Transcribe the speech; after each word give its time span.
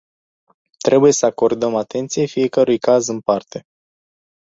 Trebuie 0.77 1.11
să 1.11 1.25
acordăm 1.25 1.75
atenție 1.75 2.25
fiecărui 2.25 2.77
caz 2.77 3.07
în 3.07 3.19
parte. 3.19 3.65